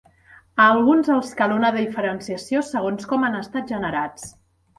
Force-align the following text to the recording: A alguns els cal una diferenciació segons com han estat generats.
A 0.63 0.69
alguns 0.75 1.11
els 1.15 1.29
cal 1.41 1.53
una 1.55 1.71
diferenciació 1.75 2.63
segons 2.71 3.07
com 3.13 3.29
han 3.29 3.37
estat 3.43 3.71
generats. 3.77 4.27